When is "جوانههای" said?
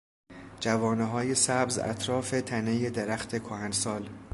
0.59-1.35